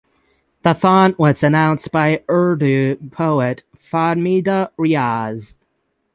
The 0.63 0.73
font 0.73 1.19
was 1.19 1.43
announced 1.43 1.91
by 1.91 2.23
Urdu 2.27 2.95
poet 3.11 3.65
Fahmida 3.77 4.71
Riaz. 4.75 5.55